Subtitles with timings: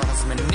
[0.00, 0.51] cause me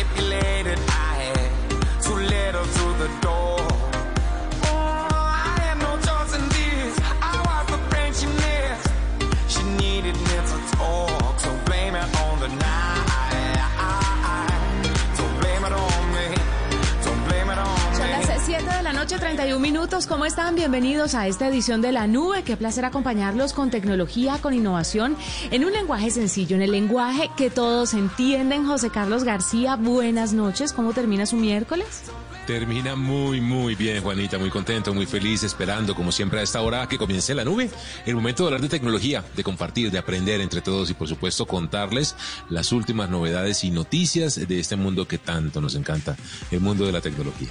[19.27, 20.07] 31 minutos.
[20.07, 20.55] ¿Cómo están?
[20.55, 22.43] Bienvenidos a esta edición de La Nube.
[22.43, 25.17] Qué placer acompañarlos con tecnología, con innovación,
[25.51, 28.65] en un lenguaje sencillo, en el lenguaje que todos entienden.
[28.65, 30.71] José Carlos García, buenas noches.
[30.71, 32.03] ¿Cómo termina su miércoles?
[32.45, 36.87] Termina muy, muy bien, Juanita, muy contento, muy feliz, esperando, como siempre, a esta hora
[36.87, 37.69] que comience la nube.
[38.05, 41.45] El momento de hablar de tecnología, de compartir, de aprender entre todos y, por supuesto,
[41.45, 42.15] contarles
[42.49, 46.15] las últimas novedades y noticias de este mundo que tanto nos encanta,
[46.49, 47.49] el mundo de la tecnología.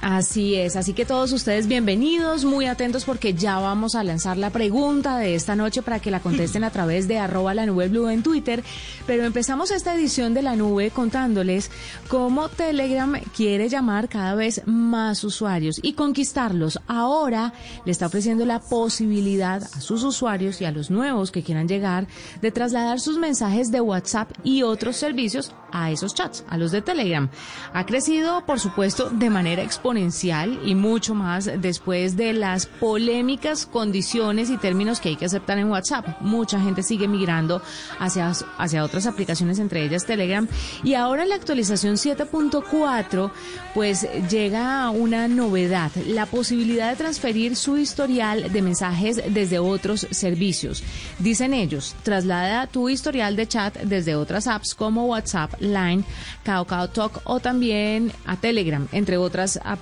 [0.00, 4.50] Así es, así que todos ustedes bienvenidos, muy atentos porque ya vamos a lanzar la
[4.50, 8.08] pregunta de esta noche para que la contesten a través de arroba la nube blue
[8.08, 8.62] en Twitter.
[9.08, 11.72] Pero empezamos esta edición de la nube contándoles
[12.06, 16.78] cómo Telegram quiere llamar cada vez más usuarios y conquistarlos.
[16.86, 17.52] Ahora
[17.84, 22.06] le está ofreciendo la posibilidad a sus usuarios y a los nuevos que quieran llegar
[22.40, 26.82] de trasladar sus mensajes de WhatsApp y otros servicios a esos chats, a los de
[26.82, 27.28] Telegram.
[27.72, 34.50] Ha crecido, por supuesto, de manera exponencial y mucho más después de las polémicas condiciones
[34.50, 36.20] y términos que hay que aceptar en WhatsApp.
[36.20, 37.62] Mucha gente sigue migrando
[37.98, 40.46] hacia, hacia otras aplicaciones, entre ellas Telegram.
[40.84, 43.30] Y ahora en la actualización 7.4,
[43.72, 50.82] pues llega una novedad, la posibilidad de transferir su historial de mensajes desde otros servicios.
[51.18, 56.04] Dicen ellos, traslada tu historial de chat desde otras apps como WhatsApp, Line,
[56.44, 59.77] KakaoTalk Talk o también a Telegram, entre otras aplicaciones.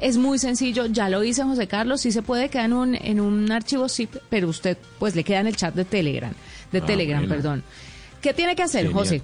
[0.00, 3.20] Es muy sencillo, ya lo hice José Carlos, sí se puede quedar en un, en
[3.20, 6.32] un archivo zip, pero usted pues le queda en el chat de Telegram,
[6.72, 7.62] de Ah, Telegram, perdón.
[8.20, 8.98] ¿Qué tiene que hacer, Genial.
[8.98, 9.22] José?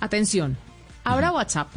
[0.00, 0.56] Atención,
[1.04, 1.68] abra WhatsApp,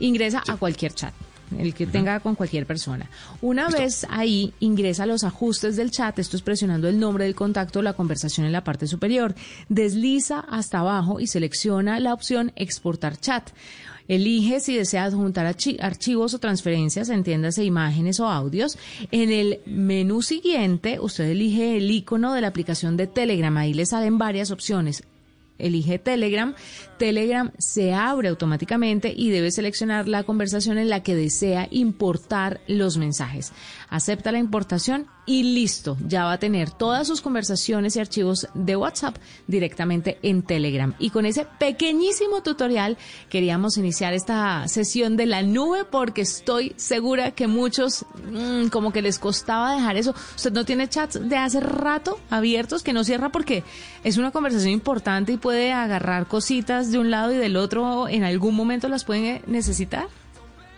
[0.00, 1.14] ingresa a cualquier chat.
[1.58, 3.10] El que tenga con cualquier persona.
[3.42, 7.34] Una vez ahí ingresa a los ajustes del chat, esto es presionando el nombre del
[7.34, 9.34] contacto, la conversación en la parte superior.
[9.68, 13.50] Desliza hasta abajo y selecciona la opción exportar chat.
[14.10, 18.76] Elige si desea adjuntar archi- archivos o transferencias, entiéndase imágenes o audios.
[19.12, 23.56] En el menú siguiente, usted elige el icono de la aplicación de Telegram.
[23.56, 25.04] Ahí le salen varias opciones
[25.60, 26.54] elige Telegram,
[26.98, 32.96] Telegram se abre automáticamente y debe seleccionar la conversación en la que desea importar los
[32.96, 33.52] mensajes.
[33.88, 38.74] Acepta la importación y listo, ya va a tener todas sus conversaciones y archivos de
[38.74, 40.92] WhatsApp directamente en Telegram.
[40.98, 42.98] Y con ese pequeñísimo tutorial
[43.28, 49.02] queríamos iniciar esta sesión de la nube porque estoy segura que muchos mm, como que
[49.02, 50.16] les costaba dejar eso.
[50.34, 53.62] Usted no tiene chats de hace rato abiertos que no cierra porque
[54.02, 58.08] es una conversación importante y puede agarrar cositas de un lado y del otro.
[58.08, 60.08] En algún momento las puede necesitar.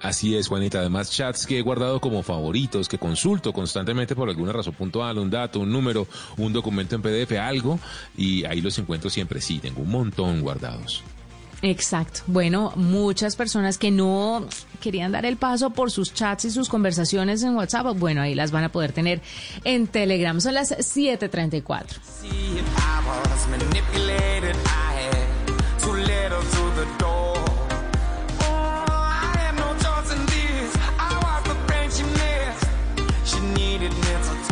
[0.03, 0.81] Así es, Juanita.
[0.81, 5.31] Además, chats que he guardado como favoritos, que consulto constantemente por alguna razón puntual, un
[5.31, 7.79] dato, un número, un documento en PDF, algo,
[8.17, 9.41] y ahí los encuentro siempre.
[9.41, 11.05] Sí, tengo un montón guardados.
[11.63, 12.23] Exacto.
[12.27, 14.49] Bueno, muchas personas que no
[14.81, 18.51] querían dar el paso por sus chats y sus conversaciones en WhatsApp, bueno, ahí las
[18.51, 19.23] van a poder tener
[19.63, 20.41] en Telegram.
[20.41, 22.01] Son las 7:34.
[22.03, 22.61] See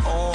[0.03, 0.30] me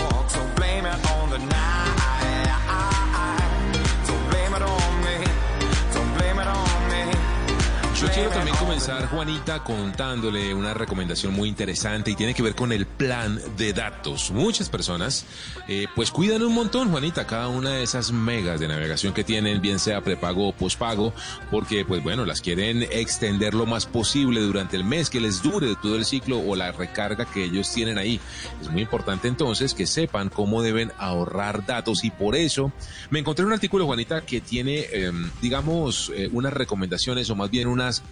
[8.76, 13.72] comenzar, Juanita, contándole una recomendación muy interesante y tiene que ver con el plan de
[13.72, 14.30] datos.
[14.30, 15.24] Muchas personas,
[15.66, 19.62] eh, pues cuidan un montón, Juanita, cada una de esas megas de navegación que tienen,
[19.62, 21.14] bien sea prepago o pospago,
[21.50, 25.74] porque, pues bueno, las quieren extender lo más posible durante el mes que les dure
[25.80, 28.20] todo el ciclo o la recarga que ellos tienen ahí.
[28.60, 32.72] Es muy importante entonces que sepan cómo deben ahorrar datos y por eso
[33.08, 37.68] me encontré un artículo, Juanita, que tiene, eh, digamos, eh, unas recomendaciones o más bien
[37.68, 38.02] unas,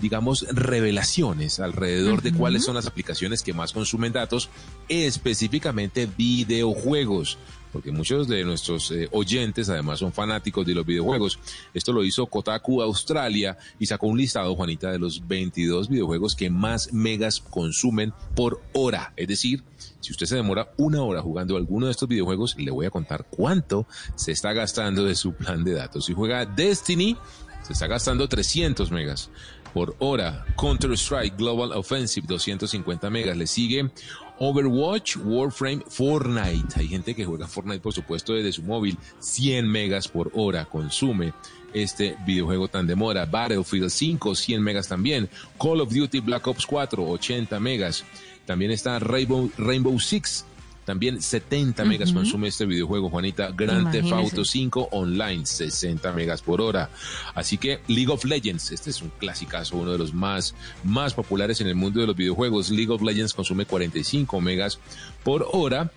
[0.00, 0.13] digamos,
[0.50, 4.50] revelaciones alrededor de cuáles son las aplicaciones que más consumen datos,
[4.88, 7.38] específicamente videojuegos.
[7.74, 11.40] Porque muchos de nuestros eh, oyentes además son fanáticos de los videojuegos.
[11.74, 16.50] Esto lo hizo Kotaku Australia y sacó un listado, Juanita, de los 22 videojuegos que
[16.50, 19.12] más megas consumen por hora.
[19.16, 19.64] Es decir,
[19.98, 23.26] si usted se demora una hora jugando alguno de estos videojuegos, le voy a contar
[23.28, 26.04] cuánto se está gastando de su plan de datos.
[26.04, 27.16] Si juega Destiny,
[27.64, 29.30] se está gastando 300 megas
[29.74, 30.46] por hora.
[30.58, 33.36] Counter-Strike Global Offensive, 250 megas.
[33.36, 33.90] Le sigue
[34.38, 36.76] Overwatch, Warframe, Fortnite.
[36.76, 38.96] Hay gente que juega Fortnite, por supuesto, desde su móvil.
[39.18, 41.34] 100 megas por hora consume
[41.74, 43.26] este videojuego tan demora.
[43.26, 45.28] Battlefield 5, 100 megas también.
[45.60, 48.04] Call of Duty Black Ops 4, 80 megas.
[48.46, 50.44] También está Rainbow, Rainbow Six,
[50.84, 53.50] también 70 megas consume este videojuego, Juanita.
[53.52, 56.90] Grand Theft Auto 5 online, 60 megas por hora.
[57.34, 60.54] Así que League of Legends, este es un clasicazo, uno de los más,
[60.84, 62.70] más populares en el mundo de los videojuegos.
[62.70, 64.78] League of Legends consume 45 megas
[65.22, 65.90] por hora.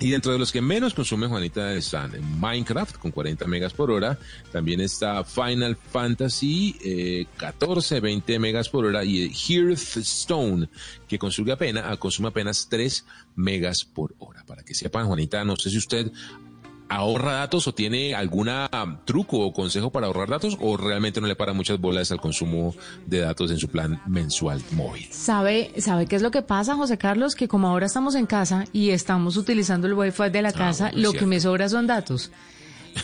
[0.00, 4.18] Y dentro de los que menos consumen, Juanita, están Minecraft con 40 megas por hora.
[4.50, 9.04] También está Final Fantasy eh, 14, 20 megas por hora.
[9.04, 10.68] Y Hearthstone,
[11.06, 13.04] que consume apenas, consume apenas 3
[13.36, 14.44] megas por hora.
[14.44, 16.10] Para que sepan, Juanita, no sé si usted
[16.88, 18.68] ahorra datos o tiene alguna
[19.04, 22.74] truco o consejo para ahorrar datos o realmente no le para muchas bolas al consumo
[23.06, 25.06] de datos en su plan mensual móvil.
[25.10, 27.34] ¿Sabe, sabe qué es lo que pasa, José Carlos?
[27.34, 30.84] Que como ahora estamos en casa y estamos utilizando el wifi de la Ah, casa,
[30.86, 31.18] bueno, lo cierto.
[31.20, 32.30] que me sobra son datos.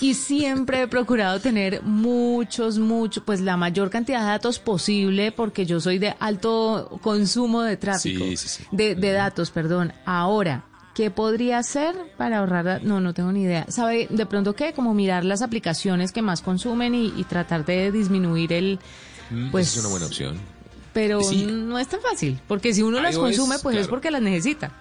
[0.00, 5.66] Y siempre he procurado tener muchos, muchos, pues la mayor cantidad de datos posible porque
[5.66, 8.24] yo soy de alto consumo de tráfico.
[8.24, 8.64] Sí, sí, sí.
[8.70, 9.92] De, de datos, perdón.
[10.04, 12.82] Ahora, ¿qué podría hacer para ahorrar?
[12.84, 13.66] No, no tengo ni idea.
[13.68, 14.72] ¿Sabe de pronto qué?
[14.72, 18.78] Como mirar las aplicaciones que más consumen y, y tratar de disminuir el...
[19.30, 20.38] Mm, Pues, esa es una buena opción.
[20.92, 21.46] Pero Sí.
[21.46, 24.72] no es tan fácil, porque si uno las iOS, consume, pues es porque las necesita.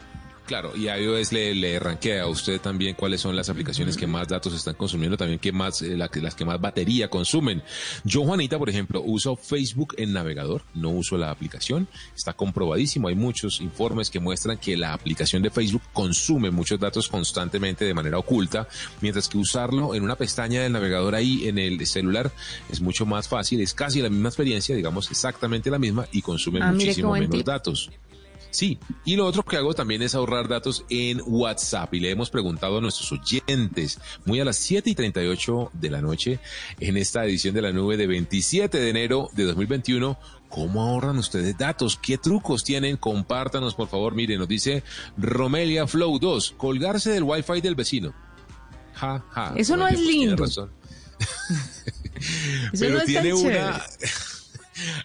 [0.50, 4.28] Claro, y iOS le, le rankea a usted también cuáles son las aplicaciones que más
[4.28, 7.62] datos están consumiendo, también que más, eh, la las que más batería consumen.
[8.04, 13.14] Yo, Juanita, por ejemplo, uso Facebook en navegador, no uso la aplicación, está comprobadísimo, hay
[13.14, 18.18] muchos informes que muestran que la aplicación de Facebook consume muchos datos constantemente de manera
[18.18, 18.68] oculta,
[19.02, 22.32] mientras que usarlo en una pestaña del navegador ahí en el celular
[22.72, 26.60] es mucho más fácil, es casi la misma experiencia, digamos exactamente la misma y consume
[26.64, 27.46] Ah, muchísimo menos tip.
[27.46, 27.92] datos.
[28.52, 32.32] Sí, y lo otro que hago también es ahorrar datos en WhatsApp y le hemos
[32.32, 36.40] preguntado a nuestros oyentes muy a las 7 y 38 de la noche
[36.80, 40.18] en esta edición de la nube de 27 de enero de 2021.
[40.50, 41.96] ¿Cómo ahorran ustedes datos?
[42.02, 42.98] ¿Qué trucos tienen?
[42.98, 44.16] Compártanos, por favor.
[44.16, 44.82] Mire, nos dice
[45.16, 48.16] Romelia Flow 2, colgarse del wifi del vecino.
[48.96, 49.54] Ja, ja.
[49.56, 50.44] Eso no es tiene lindo.
[50.44, 50.72] razón.
[52.74, 53.82] Eso Pero no es tan tiene una...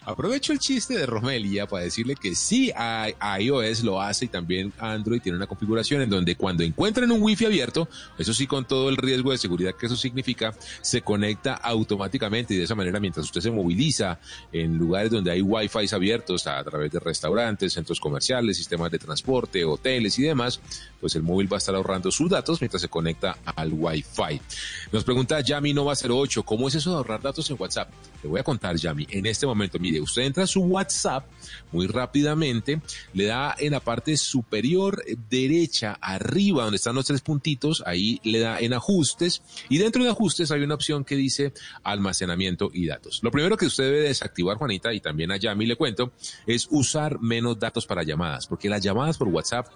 [0.03, 2.71] Aprovecho el chiste de Romelia para decirle que sí,
[3.39, 7.45] iOS lo hace y también Android tiene una configuración en donde cuando encuentran un Wi-Fi
[7.45, 7.87] abierto,
[8.17, 12.57] eso sí con todo el riesgo de seguridad que eso significa, se conecta automáticamente y
[12.57, 14.19] de esa manera mientras usted se moviliza
[14.51, 19.65] en lugares donde hay Wi-Fi abiertos a través de restaurantes, centros comerciales, sistemas de transporte,
[19.65, 20.59] hoteles y demás,
[20.99, 24.41] pues el móvil va a estar ahorrando sus datos mientras se conecta al Wi-Fi.
[24.91, 27.89] Nos pregunta Yami Nova 08, ¿cómo es eso de ahorrar datos en WhatsApp?
[28.23, 31.27] Le voy a contar, Yami, en este momento, mire, usted entra a su WhatsApp
[31.71, 32.81] muy rápidamente,
[33.13, 38.39] le da en la parte superior derecha, arriba, donde están los tres puntitos, ahí le
[38.39, 41.53] da en ajustes, y dentro de ajustes hay una opción que dice
[41.83, 43.19] almacenamiento y datos.
[43.23, 46.13] Lo primero que usted debe desactivar, Juanita, y también a Yami le cuento,
[46.45, 49.67] es usar menos datos para llamadas, porque las llamadas por WhatsApp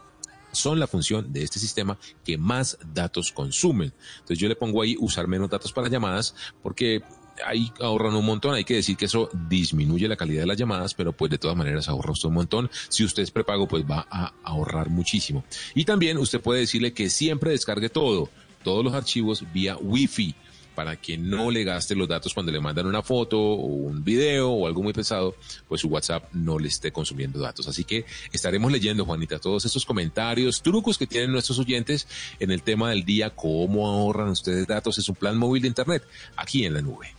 [0.51, 3.93] son la función de este sistema que más datos consumen.
[4.13, 7.03] Entonces yo le pongo ahí usar menos datos para llamadas porque
[7.45, 8.55] ahí ahorran un montón.
[8.55, 11.57] Hay que decir que eso disminuye la calidad de las llamadas, pero pues de todas
[11.57, 12.69] maneras ahorra usted un montón.
[12.89, 15.43] Si usted es prepago, pues va a ahorrar muchísimo.
[15.75, 18.29] Y también usted puede decirle que siempre descargue todo,
[18.63, 20.35] todos los archivos vía Wi-Fi
[20.79, 24.49] para que no le gaste los datos cuando le mandan una foto o un video
[24.49, 25.35] o algo muy pesado,
[25.67, 27.67] pues su WhatsApp no le esté consumiendo datos.
[27.67, 32.07] Así que estaremos leyendo, Juanita, todos estos comentarios, trucos que tienen nuestros oyentes
[32.39, 34.97] en el tema del día, cómo ahorran ustedes datos.
[34.97, 36.03] Es un plan móvil de Internet
[36.37, 37.18] aquí en la nube.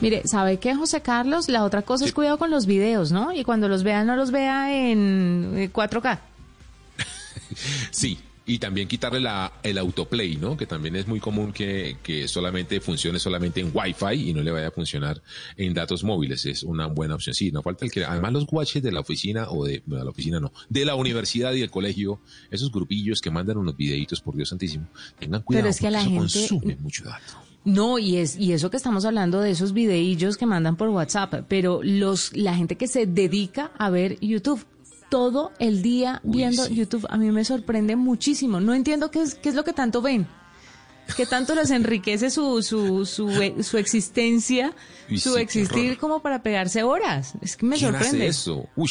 [0.00, 1.48] Mire, ¿sabe qué, José Carlos?
[1.48, 3.32] La otra cosa es cuidado con los videos, ¿no?
[3.32, 6.18] Y cuando los vea, no los vea en eh, 4K.
[7.90, 8.18] Sí.
[8.48, 10.56] Y también quitarle la, el autoplay, ¿no?
[10.56, 14.52] Que también es muy común que, que solamente funcione solamente en Wi-Fi y no le
[14.52, 15.20] vaya a funcionar
[15.56, 16.46] en datos móviles.
[16.46, 17.34] Es una buena opción.
[17.34, 20.08] Sí, no falta el que, además los watches de la oficina o de, de la
[20.10, 24.36] oficina no, de la universidad y del colegio, esos grupillos que mandan unos videitos, por
[24.36, 24.86] Dios santísimo,
[25.18, 27.42] tengan cuidado es que a la gente- consume mucho dato.
[27.66, 31.34] No, y es y eso que estamos hablando de esos videillos que mandan por WhatsApp,
[31.48, 34.64] pero los la gente que se dedica a ver YouTube
[35.10, 36.76] todo el día Uy, viendo sí.
[36.76, 38.60] YouTube a mí me sorprende muchísimo.
[38.60, 40.28] No entiendo qué es qué es lo que tanto ven.
[41.16, 43.30] ¿Qué tanto les enriquece su su su,
[43.62, 44.72] su existencia,
[45.10, 47.34] Uy, su sí, existir como para pegarse horas?
[47.42, 48.28] Es que me ¿Quién sorprende.
[48.28, 48.68] hace eso?
[48.76, 48.90] Uy.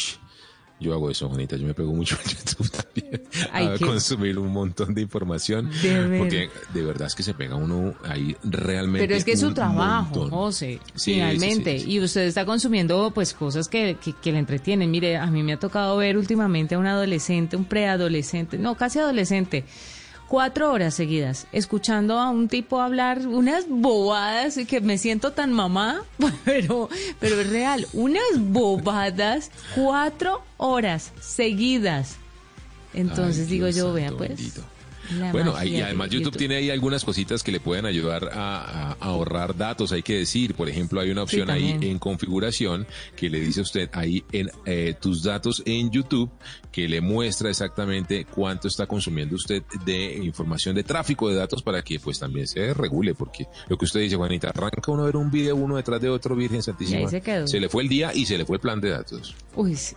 [0.78, 1.56] Yo hago eso, Juanita.
[1.56, 3.22] Yo me pego mucho en YouTube también.
[3.52, 5.70] Hay a consumir un montón de información.
[5.82, 9.00] De porque de verdad es que se pega uno ahí realmente.
[9.06, 10.30] Pero es que es su trabajo, montón.
[10.30, 11.72] José, Sí, finalmente.
[11.72, 11.92] sí, sí, sí.
[11.92, 14.90] Y usted está consumiendo pues cosas que, que, que le entretienen.
[14.90, 18.98] Mire, a mí me ha tocado ver últimamente a un adolescente, un preadolescente, no, casi
[18.98, 19.64] adolescente,
[20.28, 25.52] cuatro horas seguidas, escuchando a un tipo hablar unas bobadas y que me siento tan
[25.52, 26.02] mamá,
[26.44, 26.88] pero,
[27.20, 32.16] pero es real, unas bobadas, cuatro horas seguidas.
[32.94, 34.54] Entonces Ay, digo Dios yo, vea santo pues.
[35.18, 38.92] La Bueno, y de además YouTube, tiene ahí algunas cositas que le pueden ayudar a,
[38.92, 40.54] a ahorrar datos, hay que decir.
[40.54, 42.86] Por ejemplo, hay una Sí, opción ahí en configuración
[43.16, 46.30] que le dice a usted ahí en eh, tus datos en YouTube
[46.70, 51.82] que le muestra exactamente cuánto está consumiendo usted de información de tráfico de datos para
[51.82, 55.16] que pues también se regule, porque lo que usted dice, Juanita, arranca uno a ver
[55.16, 57.00] un video uno detrás de otro, Virgen Santísima.
[57.00, 57.46] Y ahí se quedó.
[57.46, 59.34] le fue el día y se le fue el plan de datos.
[59.54, 59.96] Uy, sí.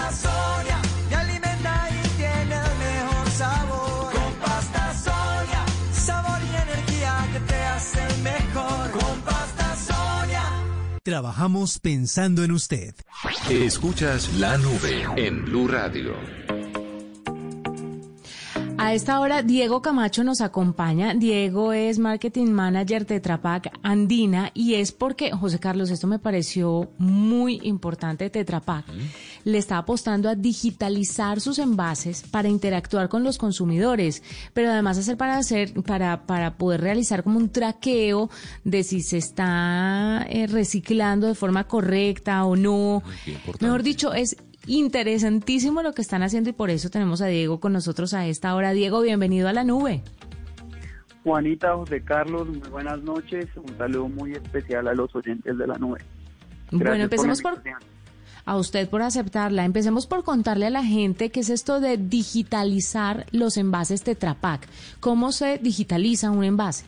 [11.11, 12.95] Trabajamos pensando en usted.
[13.49, 16.15] Escuchas la nube en Blue Radio.
[18.91, 21.13] A esta hora, Diego Camacho nos acompaña.
[21.13, 26.91] Diego es Marketing Manager de Tetrapac Andina y es porque, José Carlos, esto me pareció
[26.97, 28.29] muy importante.
[28.29, 28.83] Tetrapac
[29.45, 35.15] le está apostando a digitalizar sus envases para interactuar con los consumidores, pero además hacer
[35.15, 38.29] para hacer, para, para poder realizar como un traqueo
[38.65, 43.03] de si se está eh, reciclando de forma correcta o no.
[43.61, 44.35] Mejor dicho, es
[44.71, 48.55] interesantísimo lo que están haciendo y por eso tenemos a Diego con nosotros a esta
[48.55, 48.71] hora.
[48.71, 50.01] Diego, bienvenido a la nube.
[51.25, 53.47] Juanita, José Carlos, muy buenas noches.
[53.57, 55.99] Un saludo muy especial a los oyentes de la nube.
[56.71, 57.61] Gracias bueno, empecemos por,
[58.45, 59.65] a usted por aceptarla.
[59.65, 64.67] Empecemos por contarle a la gente qué es esto de digitalizar los envases Tetra Pak.
[65.01, 66.85] ¿Cómo se digitaliza un envase?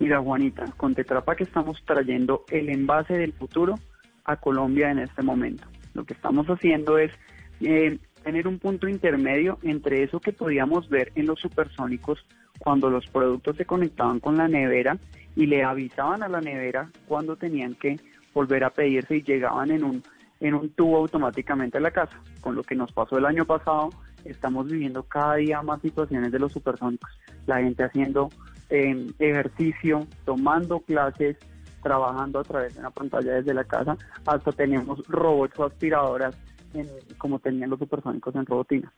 [0.00, 3.76] Mira, Juanita, con Tetra Pak estamos trayendo el envase del futuro
[4.24, 5.64] a Colombia en este momento.
[5.94, 7.12] Lo que estamos haciendo es
[7.60, 12.24] eh, tener un punto intermedio entre eso que podíamos ver en los supersónicos
[12.58, 14.98] cuando los productos se conectaban con la nevera
[15.36, 17.98] y le avisaban a la nevera cuando tenían que
[18.34, 20.02] volver a pedirse y llegaban en un
[20.40, 22.20] en un tubo automáticamente a la casa.
[22.40, 23.90] Con lo que nos pasó el año pasado,
[24.24, 27.10] estamos viviendo cada día más situaciones de los supersónicos.
[27.46, 28.28] La gente haciendo
[28.70, 31.36] eh, ejercicio, tomando clases,
[31.82, 36.36] trabajando a través de una pantalla desde la casa, hasta tenemos robots o aspiradoras
[36.74, 38.92] en- como tenían los supersónicos en robotina.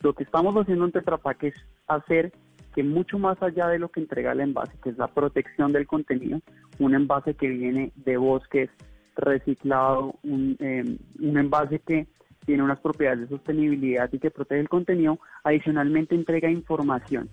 [0.00, 1.54] Lo que estamos haciendo en Tetra Pak es
[1.88, 2.32] hacer
[2.74, 5.86] que mucho más allá de lo que entrega el envase, que es la protección del
[5.86, 6.40] contenido,
[6.78, 8.68] un envase que viene de bosques,
[9.16, 12.06] reciclado, un, eh, un envase que
[12.44, 17.30] tiene unas propiedades de sostenibilidad y que protege el contenido, adicionalmente entrega información.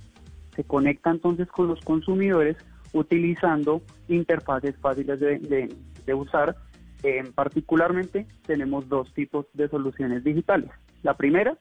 [0.56, 2.56] Se conecta entonces con los consumidores
[2.94, 6.56] utilizando interfaces fáciles de, de- de usar.
[7.04, 10.70] Eh, particularmente tenemos dos tipos de soluciones digitales.
[11.02, 11.58] La primera,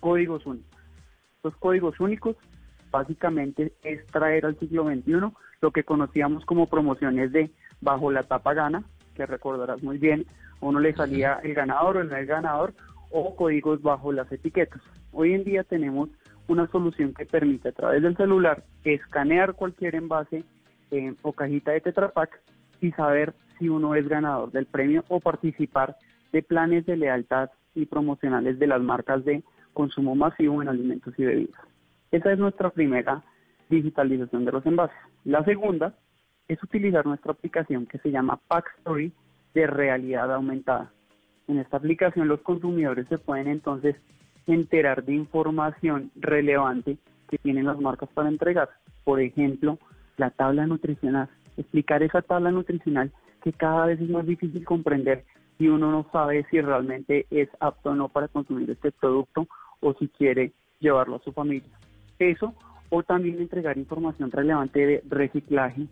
[0.00, 0.70] códigos únicos.
[1.36, 2.36] Estos códigos únicos
[2.90, 5.12] básicamente es traer al siglo XXI
[5.60, 7.50] lo que conocíamos como promociones de
[7.80, 8.82] bajo la tapa gana,
[9.14, 10.24] que recordarás muy bien,
[10.60, 12.72] a uno le salía el ganador o el no el ganador,
[13.10, 14.80] o códigos bajo las etiquetas.
[15.12, 16.08] Hoy en día tenemos
[16.48, 20.44] una solución que permite a través del celular escanear cualquier envase
[20.90, 22.12] eh, o cajita de Tetra
[22.80, 25.96] y saber si uno es ganador del premio o participar
[26.32, 29.42] de planes de lealtad y promocionales de las marcas de
[29.72, 31.60] consumo masivo en alimentos y bebidas.
[32.10, 33.22] Esa es nuestra primera
[33.68, 34.96] digitalización de los envases.
[35.24, 35.94] La segunda
[36.48, 39.12] es utilizar nuestra aplicación que se llama Pack Story
[39.54, 40.90] de realidad aumentada.
[41.46, 43.96] En esta aplicación los consumidores se pueden entonces
[44.46, 48.68] enterar de información relevante que tienen las marcas para entregar.
[49.04, 49.78] Por ejemplo,
[50.20, 51.28] la tabla nutricional.
[51.56, 53.10] Explicar esa tabla nutricional
[53.42, 55.24] que cada vez es más difícil comprender
[55.58, 59.48] y uno no sabe si realmente es apto o no para consumir este producto
[59.80, 61.70] o si quiere llevarlo a su familia.
[62.18, 62.54] Eso
[62.90, 65.86] o también entregar información relevante de reciclaje,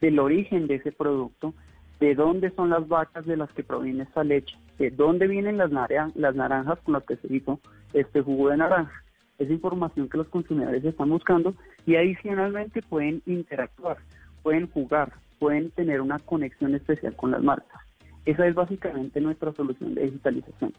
[0.00, 1.54] del origen de ese producto,
[2.00, 5.70] de dónde son las vacas de las que proviene esta leche, de dónde vienen las,
[6.14, 7.60] las naranjas con las que se hizo
[7.92, 9.03] este jugo de naranja.
[9.38, 11.54] Esa información que los consumidores están buscando
[11.86, 13.98] y adicionalmente pueden interactuar,
[14.42, 17.80] pueden jugar, pueden tener una conexión especial con las marcas.
[18.24, 20.72] Esa es básicamente nuestra solución de digitalización.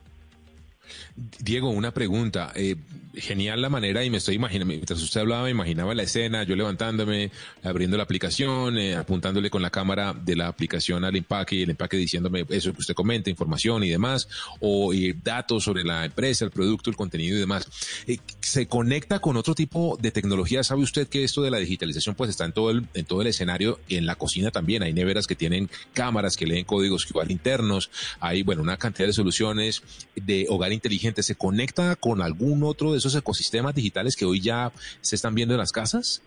[1.40, 2.52] Diego, una pregunta.
[2.56, 2.76] Eh,
[3.18, 6.56] genial la manera y me estoy imaginando, mientras usted hablaba, me imaginaba la escena, yo
[6.56, 7.32] levantándome,
[7.64, 11.70] abriendo la aplicación, eh, apuntándole con la cámara de la aplicación al empaque y el
[11.70, 14.28] empaque diciéndome eso que usted comenta, información y demás,
[14.60, 14.92] o
[15.24, 17.68] datos sobre la empresa, el producto, el contenido y demás.
[18.08, 20.64] Eh, ¿Se conecta con otro tipo de tecnología?
[20.64, 23.28] ¿Sabe usted que esto de la digitalización pues está en todo el, en todo el
[23.28, 24.84] escenario, en la cocina también?
[24.84, 27.90] Hay neveras que tienen cámaras que leen códigos igual internos,
[28.20, 29.84] hay, bueno, una cantidad de soluciones
[30.16, 31.24] de hogar inteligente.
[31.24, 35.54] ¿Se conecta con algún otro de esos ecosistemas digitales que hoy ya se están viendo
[35.56, 36.22] en las casas?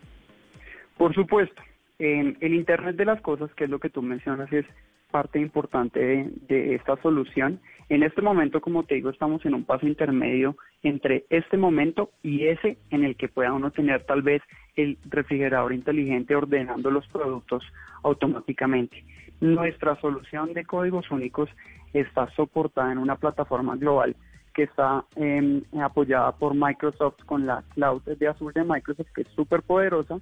[0.96, 1.62] Por supuesto.
[1.98, 4.66] el Internet de las Cosas, que es lo que tú mencionas, es
[5.10, 7.60] parte importante de, esta solución.
[7.88, 12.46] En este momento, como te digo, estamos en un paso intermedio entre este momento y
[12.46, 14.42] ese en el que pueda uno tener tal vez
[14.76, 17.64] el refrigerador inteligente ordenando los productos
[18.02, 19.04] automáticamente.
[19.40, 21.48] Nuestra solución de códigos únicos
[21.92, 24.14] está soportada en una plataforma global
[24.58, 29.28] que está em, apoyada por Microsoft con la cloud de Azure de Microsoft, que es
[29.28, 30.18] súper poderosa,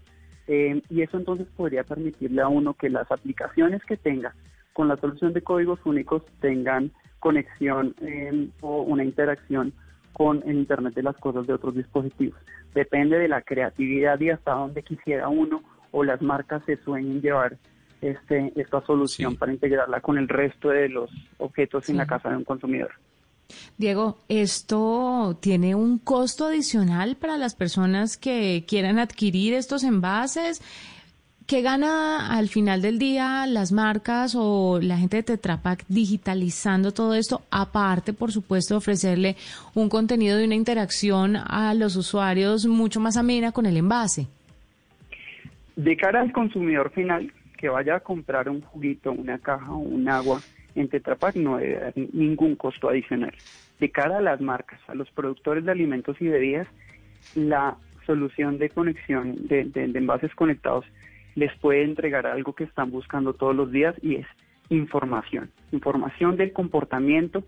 [0.47, 4.35] em, y eso entonces podría permitirle a uno que las aplicaciones que tenga
[4.75, 9.73] con la solución de códigos únicos tengan conexión em, o una interacción
[10.13, 12.39] con el Internet de las Cosas de otros dispositivos.
[12.75, 15.63] Depende de la creatividad y hasta dónde quisiera uno
[15.93, 17.57] o las marcas se sueñen llevar
[18.03, 22.37] este, esta solución para integrarla con el resto de los objetos en la casa de
[22.37, 22.91] un consumidor.
[23.79, 30.63] Diego, ¿esto tiene un costo adicional para las personas que quieran adquirir estos envases?
[31.47, 36.93] ¿Qué gana al final del día las marcas o la gente de Tetra Pak digitalizando
[36.93, 37.43] todo esto?
[37.53, 39.37] Aparte, por supuesto, ofrecerle
[39.73, 44.27] un contenido de una interacción a los usuarios mucho más amena con el envase.
[45.77, 50.09] De cara al consumidor final que vaya a comprar un juguito, una caja o un
[50.09, 50.41] agua,
[50.81, 53.33] en Tetra Pak no debe haber ningún costo adicional.
[53.81, 56.69] De cara a las marcas, a los productores de alimentos y bebidas,
[57.35, 60.85] la solución de conexión de, envases conectados
[61.35, 64.27] les puede entregar algo que están buscando todos los días y es
[64.71, 67.45] información, información del comportamiento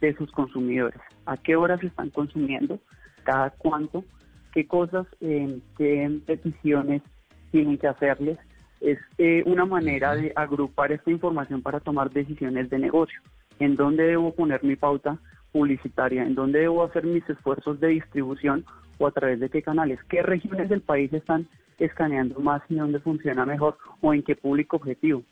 [0.00, 2.78] de sus consumidores, a qué horas están consumiendo,
[3.24, 4.04] cada cuánto,
[4.52, 7.02] qué cosas, qué peticiones
[7.50, 8.38] tienen que hacerles
[8.82, 13.20] es eh, una manera de agrupar esta información para tomar decisiones de negocio.
[13.60, 15.18] ¿En dónde debo poner mi pauta
[15.52, 16.24] publicitaria?
[16.24, 18.64] ¿En dónde debo hacer mis esfuerzos de distribución
[18.98, 20.00] o a través de qué canales?
[20.08, 21.46] ¿Qué regiones del país están
[21.78, 23.78] escaneando más y dónde funciona mejor?
[24.00, 25.22] ¿O en qué público objetivo?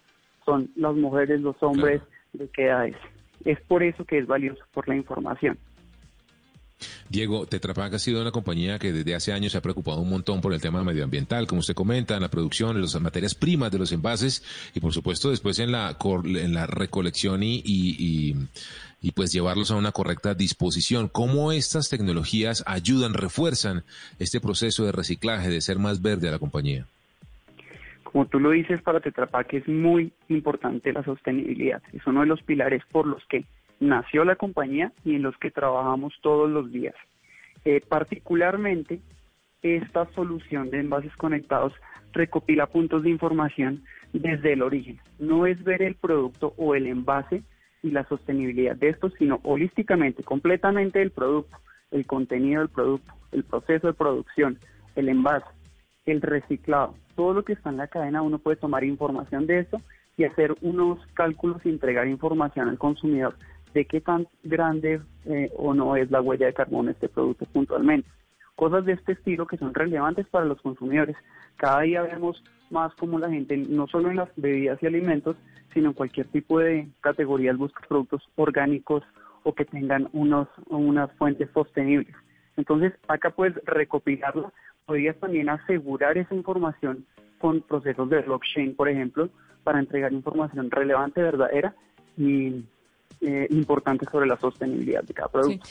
[0.44, 2.00] ¿Son las mujeres, los hombres?
[2.32, 2.96] ¿De qué edades?
[3.44, 5.58] Es por eso que es valioso, por la información.
[7.08, 10.10] Diego, Tetra Pak ha sido una compañía que desde hace años se ha preocupado un
[10.10, 13.70] montón por el tema medioambiental, como usted comenta, en la producción, en las materias primas
[13.70, 14.42] de los envases
[14.74, 18.36] y por supuesto después en la, en la recolección y, y,
[19.02, 21.08] y, pues llevarlos a una correcta disposición.
[21.08, 23.84] ¿Cómo estas tecnologías ayudan, refuerzan
[24.18, 26.86] este proceso de reciclaje, de ser más verde a la compañía?
[28.02, 31.80] Como tú lo dices, para Tetra Pak es muy importante la sostenibilidad.
[31.92, 33.44] Es uno de los pilares por los que
[33.80, 36.94] nació la compañía y en los que trabajamos todos los días.
[37.64, 39.00] Eh, particularmente,
[39.62, 41.72] esta solución de envases conectados
[42.12, 44.98] recopila puntos de información desde el origen.
[45.18, 47.42] No es ver el producto o el envase
[47.82, 51.56] y la sostenibilidad de esto, sino holísticamente, completamente el producto,
[51.90, 54.58] el contenido del producto, el proceso de producción,
[54.96, 55.46] el envase,
[56.06, 59.80] el reciclado, todo lo que está en la cadena, uno puede tomar información de esto
[60.16, 63.36] y hacer unos cálculos y entregar información al consumidor
[63.74, 68.08] de qué tan grande eh, o no es la huella de carbono este producto puntualmente.
[68.56, 71.16] Cosas de este estilo que son relevantes para los consumidores.
[71.56, 75.36] Cada día vemos más como la gente, no solo en las bebidas y alimentos,
[75.72, 79.02] sino en cualquier tipo de categorías busca productos orgánicos
[79.42, 82.14] o que tengan unos, unas fuentes sostenibles.
[82.56, 84.52] Entonces, acá puedes recopilarla,
[84.84, 87.06] podrías también asegurar esa información
[87.38, 89.30] con procesos de blockchain, por ejemplo,
[89.64, 91.74] para entregar información relevante, verdadera
[92.16, 92.64] y
[93.20, 95.68] eh, importantes sobre la sostenibilidad de cada producto.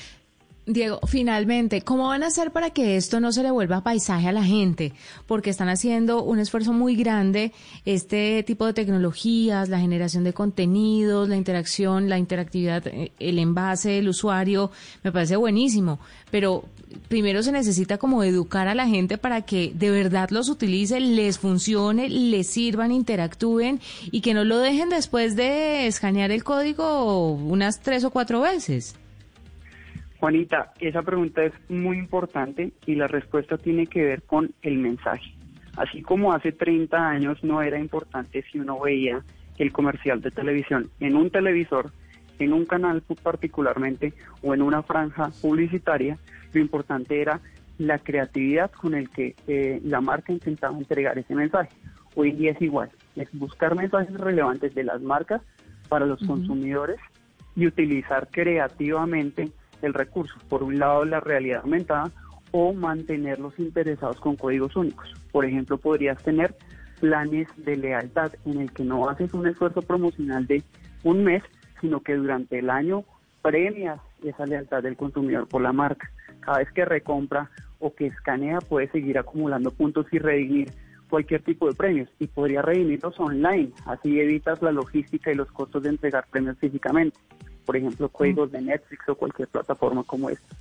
[0.66, 4.32] Diego, finalmente, ¿cómo van a hacer para que esto no se le vuelva paisaje a
[4.32, 4.94] la gente?
[5.26, 7.54] Porque están haciendo un esfuerzo muy grande,
[7.86, 13.98] este tipo de tecnologías, la generación de contenidos, la interacción, la interactividad, eh, el envase,
[13.98, 14.70] el usuario,
[15.04, 16.00] me parece buenísimo.
[16.30, 16.66] Pero
[17.08, 21.40] primero se necesita como educar a la gente para que de verdad los utilice, les
[21.40, 23.80] funcione, les sirvan, interactúen
[24.12, 28.96] y que no lo dejen después de escanear el código unas tres o cuatro veces.
[30.20, 35.34] Juanita, esa pregunta es muy importante y la respuesta tiene que ver con el mensaje.
[35.78, 39.24] Así como hace 30 años no era importante si uno veía
[39.58, 41.92] el comercial de televisión en un televisor,
[42.38, 46.18] en un canal particularmente o en una franja publicitaria,
[46.52, 47.40] lo importante era
[47.78, 51.70] la creatividad con el que eh, la marca intentaba entregar ese mensaje.
[52.16, 55.42] Hoy en día es igual, es buscar mensajes relevantes de las marcas
[55.88, 57.00] para los consumidores
[57.56, 60.36] y utilizar creativamente el recurso.
[60.48, 62.12] Por un lado, la realidad aumentada
[62.52, 65.14] o mantenerlos interesados con códigos únicos.
[65.32, 66.56] Por ejemplo, podrías tener
[67.00, 70.64] planes de lealtad en el que no haces un esfuerzo promocional de
[71.04, 71.44] un mes,
[71.80, 73.04] sino que durante el año
[73.42, 76.12] premias esa lealtad del consumidor por la marca.
[76.42, 80.72] Cada vez que recompra o que escanea puede seguir acumulando puntos y redimir
[81.10, 85.84] cualquier tipo de premios y podría redimirlos online, así evitas la logística y los costos
[85.84, 87.18] de entregar premios físicamente
[87.70, 90.56] por ejemplo, juegos de Netflix o cualquier plataforma como esta.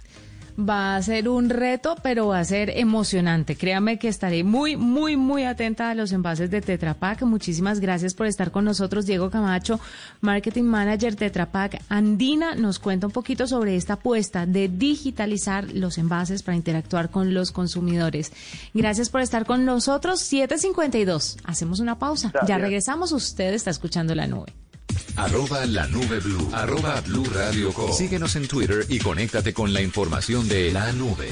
[0.61, 3.57] Va a ser un reto, pero va a ser emocionante.
[3.57, 7.23] Créame que estaré muy, muy, muy atenta a los envases de Tetra Pak.
[7.23, 9.07] Muchísimas gracias por estar con nosotros.
[9.07, 9.81] Diego Camacho,
[10.21, 15.97] Marketing Manager Tetra Pak Andina, nos cuenta un poquito sobre esta apuesta de digitalizar los
[15.97, 18.35] envases para interactuar con los consumidores.
[18.75, 20.21] Gracias por estar con nosotros.
[20.21, 21.38] 752.
[21.44, 22.35] Hacemos una pausa.
[22.47, 23.12] Ya regresamos.
[23.12, 24.53] Usted está escuchando la nube.
[25.18, 26.48] Arroba la nube blue.
[26.52, 27.92] Arroba blue radio com.
[27.92, 31.28] Síguenos en Twitter y conéctate con la información de la nube.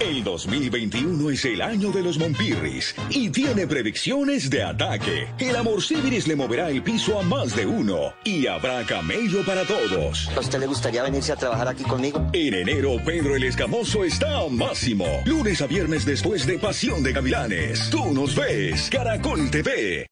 [0.00, 5.28] El 2021 es el año de los Monpirris y tiene predicciones de ataque.
[5.38, 9.64] El amor Civiris le moverá el piso a más de uno y habrá camello para
[9.64, 10.28] todos.
[10.36, 12.28] ¿A usted le gustaría venirse a trabajar aquí conmigo?
[12.32, 15.06] En enero, Pedro el Escamoso está a máximo.
[15.24, 17.88] Lunes a viernes después de Pasión de Gavilanes.
[17.88, 20.11] Tú nos ves, Caracol TV.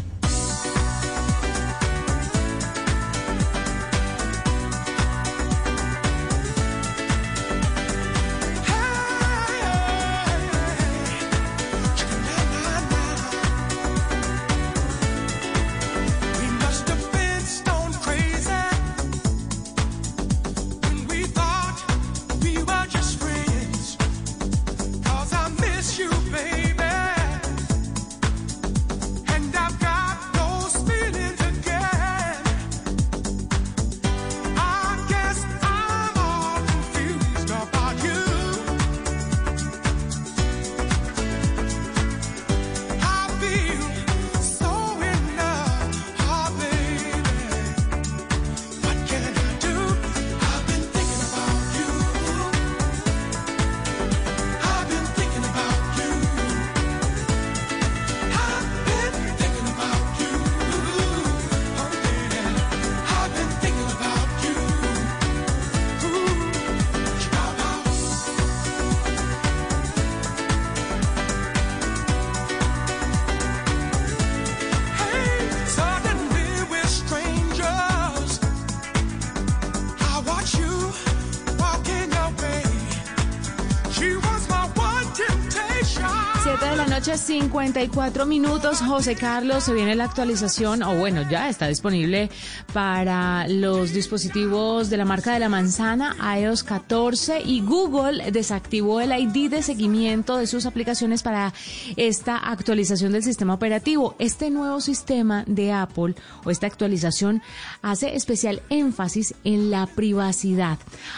[87.51, 88.79] 54 minutos.
[88.79, 92.29] José Carlos, se viene la actualización, o bueno, ya está disponible
[92.73, 99.11] para los dispositivos de la marca de la manzana, iOS 14, y Google desactivó el
[99.11, 101.53] ID de seguimiento de sus aplicaciones para
[101.97, 104.15] esta actualización del sistema operativo.
[104.19, 107.41] Este nuevo sistema de Apple, o esta actualización,
[107.81, 110.77] hace especial énfasis en la privacidad.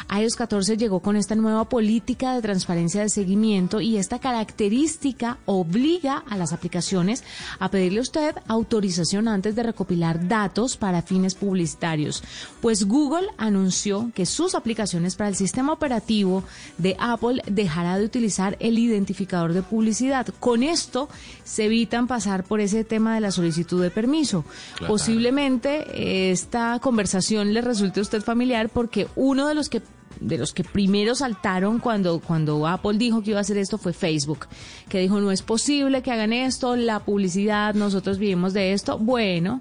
[0.10, 6.24] iOS 14 llegó con esta nueva política de transparencia de seguimiento y esta característica obliga
[6.30, 7.24] a las aplicaciones
[7.60, 12.24] a pedirle a usted autorización antes de recopilar datos para fines publicitarios.
[12.62, 16.44] Pues Google anunció que sus aplicaciones para el sistema operativo
[16.78, 20.28] de Apple dejará de utilizar el identificador de publicidad.
[20.40, 21.10] Con esto
[21.44, 24.46] se evitan pasar por ese tema de la solicitud de permiso.
[24.78, 24.94] Claro.
[24.94, 29.82] Posiblemente eh, esta conversación le resulte a usted familiar porque uno de los que
[30.20, 33.94] de los que primero saltaron cuando, cuando Apple dijo que iba a hacer esto fue
[33.94, 34.48] Facebook,
[34.88, 38.98] que dijo no es posible que hagan esto, la publicidad, nosotros vivimos de esto.
[38.98, 39.60] Bueno,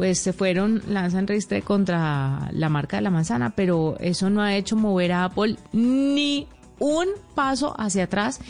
[0.00, 4.56] pues se fueron, lanzan registre contra la marca de la manzana, pero eso no ha
[4.56, 8.40] hecho mover a Apple ni un paso hacia atrás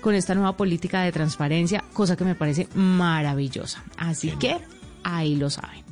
[0.00, 3.84] con esta nueva política de transparencia, cosa que me parece maravillosa.
[3.96, 4.58] Así que
[5.04, 5.85] ahí lo saben.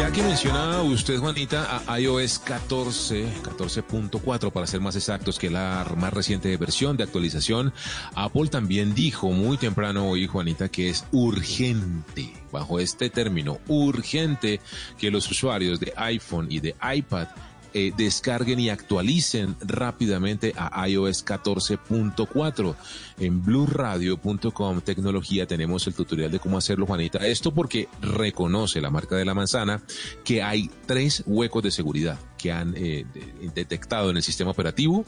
[0.00, 5.86] Ya que mencionaba usted, Juanita, a iOS 14, 14.4 para ser más exactos, que la
[5.94, 7.74] más reciente versión de actualización,
[8.14, 14.62] Apple también dijo muy temprano hoy, Juanita, que es urgente, bajo este término, urgente
[14.96, 17.28] que los usuarios de iPhone y de iPad
[17.72, 22.74] eh, descarguen y actualicen rápidamente a iOS 14.4.
[23.20, 27.18] En blueradio.com tecnología tenemos el tutorial de cómo hacerlo, Juanita.
[27.26, 29.82] Esto porque reconoce la marca de la manzana
[30.24, 35.04] que hay tres huecos de seguridad que han eh, de- detectado en el sistema operativo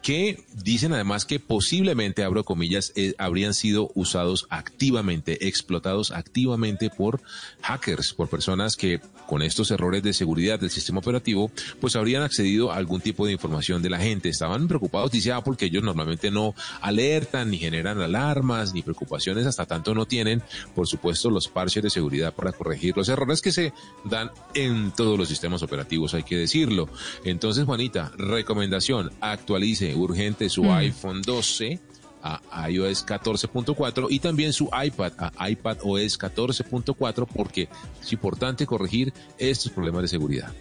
[0.00, 7.20] que dicen además que posiblemente, abro comillas, eh, habrían sido usados activamente, explotados activamente por
[7.62, 11.50] hackers, por personas que con estos errores de seguridad del sistema operativo,
[11.80, 14.28] pues habrían accedido a algún tipo de información de la gente.
[14.28, 19.64] Estaban preocupados, dice Apple, que ellos normalmente no alertan ni generan alarmas ni preocupaciones, hasta
[19.66, 20.42] tanto no tienen,
[20.74, 23.72] por supuesto, los parches de seguridad para corregir los errores que se
[24.04, 26.88] dan en todos los sistemas operativos, hay que decirlo.
[27.24, 31.80] Entonces, Juanita, recomendación, actualice urgente su iPhone 12
[32.22, 37.68] a iOS 14.4 y también su iPad a iPad OS 14.4 porque
[38.02, 40.52] es importante corregir estos problemas de seguridad.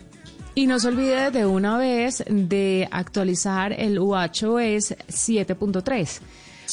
[0.58, 6.22] Y no se olvide de una vez de actualizar el WatchOS 7.3.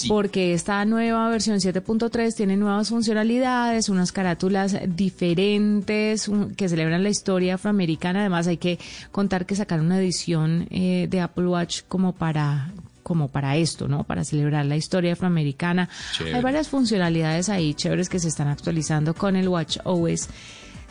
[0.08, 7.08] Porque esta nueva versión 7.3 tiene nuevas funcionalidades, unas carátulas diferentes un- que celebran la
[7.10, 8.20] historia afroamericana.
[8.20, 8.78] Además, hay que
[9.10, 14.04] contar que sacaron una edición eh, de Apple Watch como para como para esto, ¿no?
[14.04, 15.88] Para celebrar la historia afroamericana.
[16.16, 16.36] Chévere.
[16.36, 20.28] Hay varias funcionalidades ahí chéveres que se están actualizando con el Watch OS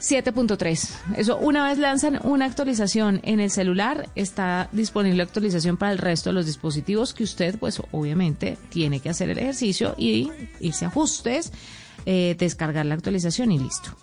[0.01, 1.17] 7.3.
[1.17, 5.99] Eso, una vez lanzan una actualización en el celular, está disponible la actualización para el
[5.99, 10.85] resto de los dispositivos que usted, pues obviamente, tiene que hacer el ejercicio y irse
[10.85, 11.51] a ajustes,
[12.05, 13.95] eh, descargar la actualización y listo.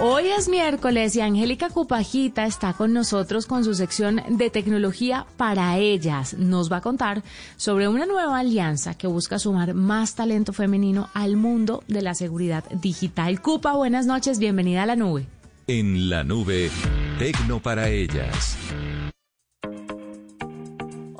[0.00, 5.78] Hoy es miércoles y Angélica Cupajita está con nosotros con su sección de tecnología para
[5.78, 6.34] ellas.
[6.34, 7.22] Nos va a contar
[7.56, 12.64] sobre una nueva alianza que busca sumar más talento femenino al mundo de la seguridad
[12.70, 13.40] digital.
[13.40, 15.26] Cupa, buenas noches, bienvenida a la nube.
[15.66, 16.70] En la nube,
[17.18, 18.58] Tecno para ellas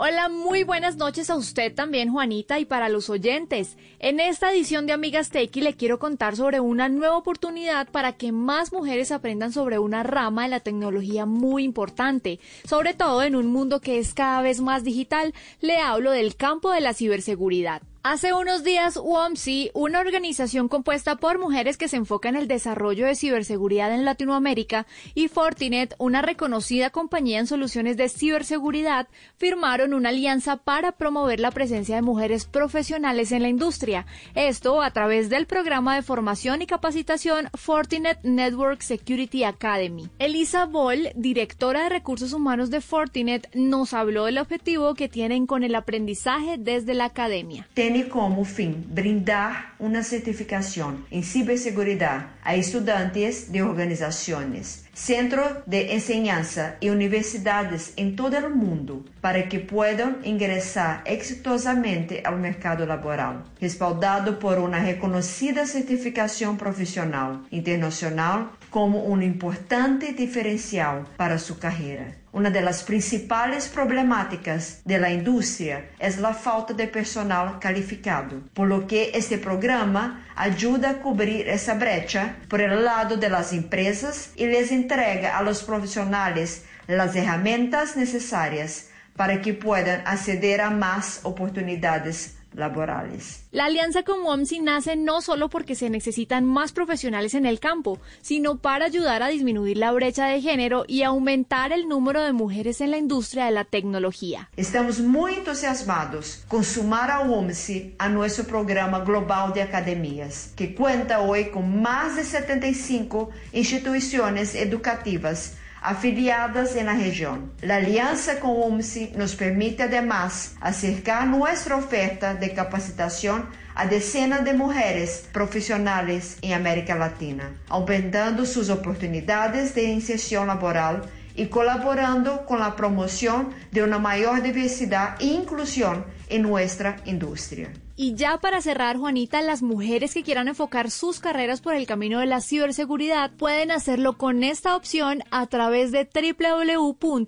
[0.05, 3.77] Hola, muy buenas noches a usted también, Juanita, y para los oyentes.
[4.01, 8.33] En esta edición de Amigas Tequi le quiero contar sobre una nueva oportunidad para que
[8.33, 13.47] más mujeres aprendan sobre una rama de la tecnología muy importante, sobre todo en un
[13.47, 15.35] mundo que es cada vez más digital.
[15.61, 17.83] Le hablo del campo de la ciberseguridad.
[18.05, 23.07] Hace unos días, WOMSI, una organización compuesta por mujeres que se enfoca en el desarrollo
[23.07, 30.09] de ciberseguridad en Latinoamérica, y Fortinet, una reconocida compañía en soluciones de ciberseguridad, firmaron una
[30.09, 34.05] alianza para promover la presencia de mujeres profesionales en la industria.
[34.35, 40.09] Esto a través del programa de formación y capacitación Fortinet Network Security Academy.
[40.19, 45.63] Elisa Boll, directora de recursos humanos de Fortinet, nos habló del objetivo que tienen con
[45.63, 47.69] el aprendizaje desde la academia.
[47.93, 56.77] Tiene como fin brindar una certificación en ciberseguridad a estudiantes de organizaciones, centros de enseñanza
[56.81, 64.39] y universidades en todo el mundo para que puedan ingresar exitosamente al mercado laboral, respaldado
[64.39, 72.22] por una reconocida certificación profesional internacional como un importante diferencial para su carrera.
[72.33, 78.69] Una de las principales problemáticas de la industria es la falta de personal calificado, por
[78.69, 84.31] lo que este programa ayuda a cubrir esa brecha por el lado de las empresas
[84.35, 91.21] y les entrega a los profesionales las herramientas necesarias para que puedan acceder a más
[91.25, 93.47] oportunidades laborales.
[93.51, 97.99] La alianza con WOMSI nace no solo porque se necesitan más profesionales en el campo,
[98.21, 102.81] sino para ayudar a disminuir la brecha de género y aumentar el número de mujeres
[102.81, 104.51] en la industria de la tecnología.
[104.57, 111.21] Estamos muy entusiasmados con sumar a UOMSI a nuestro programa global de academias, que cuenta
[111.21, 117.53] hoy con más de 75 instituciones educativas afiliadas en la región.
[117.61, 124.53] La alianza con UMSI nos permite además acercar nuestra oferta de capacitación a decenas de
[124.53, 131.01] mujeres profissionais em América Latina, aumentando suas oportunidades de inserção laboral
[131.35, 137.82] e colaborando com a promoção de uma maior diversidade e inclusão em nossa indústria.
[137.95, 142.21] Y ya para cerrar, Juanita, las mujeres que quieran enfocar sus carreras por el camino
[142.21, 147.23] de la ciberseguridad pueden hacerlo con esta opción a través de www.uomsi.org.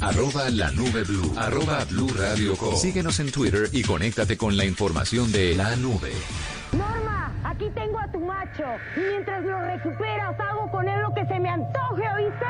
[0.00, 1.32] Arroba la nube blue.
[1.36, 2.74] Arroba blue radio com.
[2.74, 6.12] Síguenos en Twitter y conéctate con la información de la nube.
[6.72, 8.64] Norma, aquí tengo a tu macho.
[8.96, 12.46] Y mientras lo recuperas, hago con él lo que se me antoje, ¿oíste?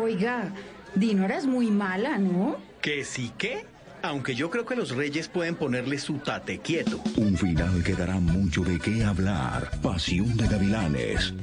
[0.00, 0.52] Oiga,
[0.94, 2.56] Dinora es muy mala, ¿no?
[2.80, 3.64] ¿Que sí qué?
[4.02, 7.02] Aunque yo creo que los reyes pueden ponerle su tate quieto.
[7.16, 9.70] Un final que dará mucho de qué hablar.
[9.82, 11.34] Pasión de Gavilanes.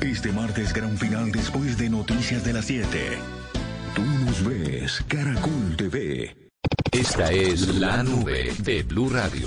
[0.00, 2.98] Este martes gran final después de Noticias de las 7.
[3.94, 6.36] Tú nos ves, Caracol TV.
[6.90, 9.46] Esta es la nube de Blue Radio.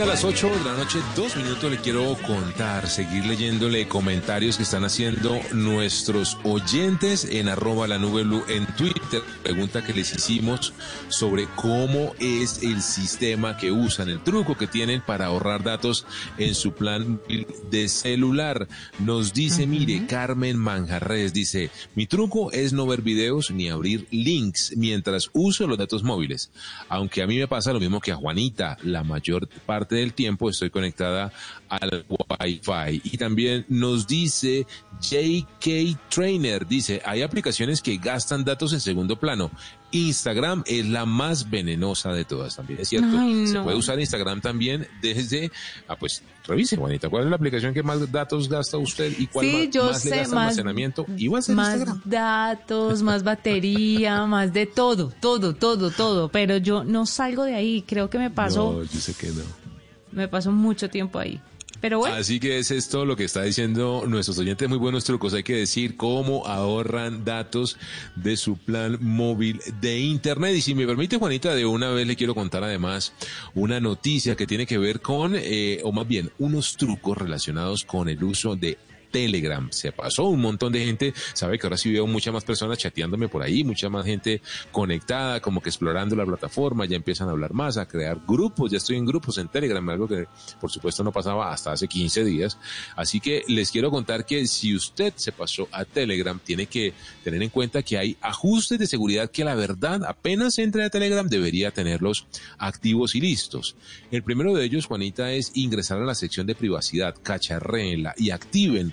[0.00, 4.64] A las 8 de la noche, dos minutos le quiero contar, seguir leyéndole comentarios que
[4.64, 9.22] están haciendo nuestros oyentes en arroba la nube blue en Twitter.
[9.42, 10.74] Pregunta que les hicimos
[11.08, 16.04] sobre cómo es el sistema que usan, el truco que tienen para ahorrar datos
[16.36, 17.18] en su plan
[17.70, 18.68] de celular.
[18.98, 24.74] Nos dice, mire, Carmen Manjarres dice, mi truco es no ver videos ni abrir links
[24.76, 26.50] mientras uso los datos móviles.
[26.88, 30.50] Aunque a mí me pasa lo mismo que a Juanita, la mayor parte del tiempo
[30.50, 31.32] estoy conectada
[31.68, 33.00] al Wi-Fi.
[33.04, 34.66] Y también nos dice
[35.00, 39.50] JK Trainer, dice, hay aplicaciones que gastan datos en segundo plano.
[39.92, 43.16] Instagram es la más venenosa de todas también, es cierto.
[43.18, 45.50] Ay, Se puede usar Instagram también desde,
[45.88, 49.46] ah, pues revise, Juanita, ¿cuál es la aplicación que más datos gasta usted y cuál
[49.46, 51.06] Sí, más, yo más le sé, gasta más- almacenamiento?
[51.16, 52.02] Y va a ser más Instagram.
[52.04, 56.28] datos, más batería, más de todo, todo, todo, todo.
[56.30, 57.82] Pero yo no salgo de ahí.
[57.86, 59.42] Creo que me paso, No, yo sé que no.
[60.16, 61.40] Me paso mucho tiempo ahí.
[61.80, 64.66] Pero bueno, Así que es esto lo que está diciendo nuestros oyentes.
[64.66, 65.34] Muy buenos trucos.
[65.34, 67.76] Hay que decir cómo ahorran datos
[68.16, 70.56] de su plan móvil de Internet.
[70.56, 73.12] Y si me permite, Juanita, de una vez le quiero contar además
[73.54, 78.08] una noticia que tiene que ver con, eh, o más bien, unos trucos relacionados con
[78.08, 78.78] el uso de
[79.16, 79.66] Telegram.
[79.72, 81.14] Se pasó un montón de gente.
[81.32, 85.40] Sabe que ahora sí veo muchas más personas chateándome por ahí, mucha más gente conectada,
[85.40, 86.84] como que explorando la plataforma.
[86.84, 88.70] Ya empiezan a hablar más, a crear grupos.
[88.70, 90.26] Ya estoy en grupos en Telegram, algo que
[90.60, 92.58] por supuesto no pasaba hasta hace 15 días.
[92.94, 96.92] Así que les quiero contar que si usted se pasó a Telegram, tiene que
[97.24, 101.26] tener en cuenta que hay ajustes de seguridad que la verdad apenas entre a Telegram
[101.26, 102.26] debería tenerlos
[102.58, 103.76] activos y listos.
[104.10, 108.92] El primero de ellos, Juanita, es ingresar a la sección de privacidad, cacharréenla y activen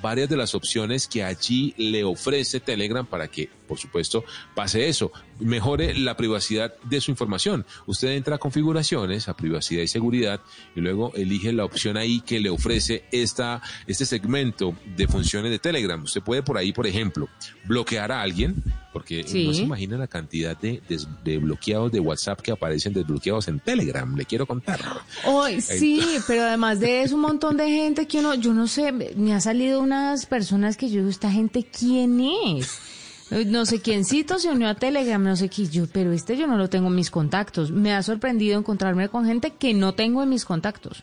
[0.00, 4.24] varias de las opciones que allí le ofrece Telegram para que, por supuesto,
[4.54, 7.66] pase eso, mejore la privacidad de su información.
[7.86, 10.40] Usted entra a configuraciones, a privacidad y seguridad,
[10.76, 15.58] y luego elige la opción ahí que le ofrece esta, este segmento de funciones de
[15.58, 16.02] Telegram.
[16.02, 17.28] Usted puede por ahí, por ejemplo,
[17.64, 19.46] bloquear a alguien, porque Sí.
[19.46, 23.58] no se imagina la cantidad de, des- de bloqueados de WhatsApp que aparecen desbloqueados en
[23.58, 24.14] Telegram.
[24.16, 24.80] Le quiero contar.
[25.24, 28.92] Hoy sí, pero además de eso, un montón de gente que uno, yo no sé,
[28.92, 32.78] me ha salido unas personas que yo digo, ¿esta gente quién es?
[33.46, 36.56] No sé quiéncito se unió a Telegram, no sé qué, yo, pero este yo no
[36.56, 37.70] lo tengo en mis contactos.
[37.70, 41.02] Me ha sorprendido encontrarme con gente que no tengo en mis contactos.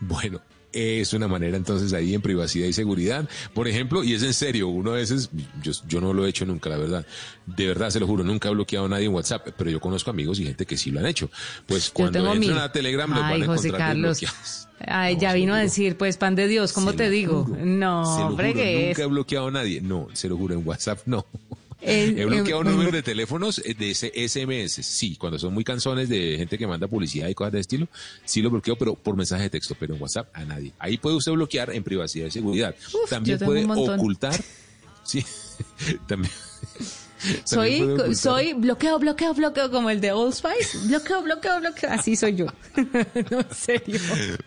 [0.00, 0.40] Bueno,
[0.72, 3.28] es una manera entonces ahí en privacidad y seguridad.
[3.54, 5.30] Por ejemplo, y es en serio, uno a veces,
[5.62, 7.06] yo, yo no lo he hecho nunca, la verdad.
[7.46, 10.10] De verdad, se lo juro, nunca he bloqueado a nadie en WhatsApp, pero yo conozco
[10.10, 11.30] amigos y gente que sí lo han hecho.
[11.66, 14.20] Pues cuando entran mi- a Telegram los Ay, van a José encontrar Carlos.
[14.20, 14.68] desbloqueados.
[14.84, 17.44] Ay, ya vino a decir, pues pan de Dios, ¿cómo Se te digo?
[17.44, 17.64] juro.
[17.64, 19.80] No, se lo hombre, que nunca he bloqueado a nadie.
[19.80, 21.24] No, se lo juro, en WhatsApp no.
[21.82, 24.82] El- He bloqueado el- números de teléfonos eh, de ese SMS.
[24.82, 27.88] Sí, cuando son muy canzones de gente que manda publicidad y cosas de estilo,
[28.24, 30.72] sí lo bloqueo, pero por mensaje de texto, pero en WhatsApp a nadie.
[30.78, 32.74] Ahí puede usted bloquear en privacidad y seguridad.
[33.10, 34.40] También puede un ocultar.
[35.04, 35.24] Sí,
[36.06, 36.32] también.
[37.44, 40.88] Soy, soy bloqueo, bloqueo, bloqueo, como el de Old Spice.
[40.88, 41.90] Bloqueo, bloqueo, bloqueo.
[41.90, 42.46] Así soy yo.
[43.30, 44.00] no, en serio.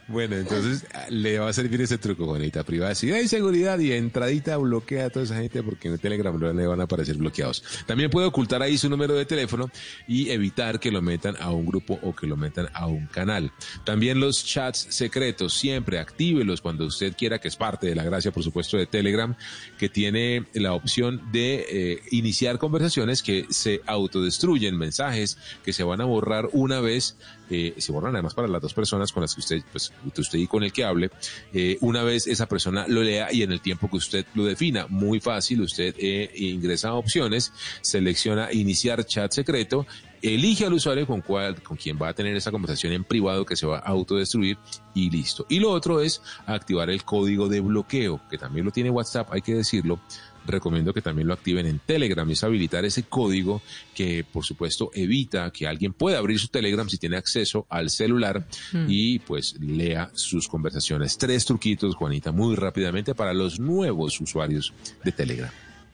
[0.08, 2.64] Bueno, entonces ah, le va a servir ese truco, Juanita.
[2.64, 6.68] Privacidad y seguridad y entradita bloquea a toda esa gente porque en Telegram no le
[6.68, 7.64] van a aparecer bloqueados.
[7.86, 9.70] También puede ocultar ahí su número de teléfono
[10.08, 13.52] y evitar que lo metan a un grupo o que lo metan a un canal.
[13.84, 18.32] También los chats secretos, siempre actívelos cuando usted quiera, que es parte de la gracia,
[18.32, 19.36] por supuesto, de Telegram,
[19.78, 26.02] que tiene la opción de eh, iniciar conversaciones que se autodestruyen, mensajes que se van
[26.02, 27.16] a borrar una vez,
[27.52, 30.48] eh, se borran además para las dos personas con las que usted, pues, usted y
[30.48, 31.12] con el que hable,
[31.54, 34.88] eh, una vez esa persona lo lea y en el tiempo que usted lo defina.
[34.90, 39.86] Muy fácil, usted eh, ingresa a opciones, selecciona iniciar chat secreto,
[40.24, 43.56] elige al usuario con cual, con quien va a tener esa conversación en privado que
[43.56, 44.58] se va a autodestruir
[44.96, 45.46] y listo.
[45.50, 49.42] Y lo otro es activar el código de bloqueo, que también lo tiene WhatsApp, hay
[49.42, 50.00] que decirlo.
[50.48, 53.62] Recomiendo que también lo activen en Telegram, es habilitar ese código
[53.94, 58.46] que por supuesto evita que alguien pueda abrir su Telegram si tiene acceso al celular
[58.74, 58.86] Mm.
[58.88, 61.18] y pues lea sus conversaciones.
[61.18, 64.74] Tres truquitos, Juanita, muy rápidamente para los nuevos usuarios
[65.04, 65.50] de Telegram.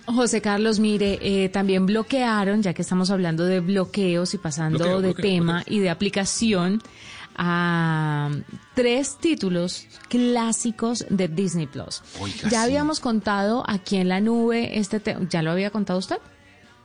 [0.05, 5.01] José Carlos, mire, eh, también bloquearon, ya que estamos hablando de bloqueos y pasando Bloqueo,
[5.01, 6.81] de bloqueo, tema y de aplicación,
[7.37, 8.29] a
[8.75, 12.01] tres títulos clásicos de Disney Plus.
[12.19, 12.55] Oiga, ya sí.
[12.55, 15.27] habíamos contado aquí en la nube este tema.
[15.29, 16.17] ¿Ya lo había contado usted?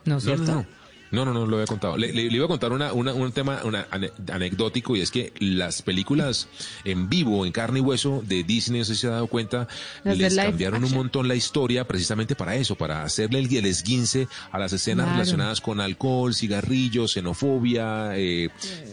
[0.05, 0.45] No, No, ¿cierto?
[0.45, 0.67] no, no.
[1.11, 1.97] No, no, no lo había contado.
[1.97, 5.11] Le, le- le iba a contar una, una- un tema una, ane- anecdótico y es
[5.11, 6.49] que las películas
[6.85, 9.69] en vivo, en carne y hueso de Disney, no sé si se ha dado cuenta,
[10.05, 14.59] les cambiaron un montón la historia precisamente para eso, para hacerle el, el esguince a
[14.59, 15.19] las escenas Claro.
[15.19, 18.49] relacionadas con alcohol, cigarrillos, xenofobia, eh,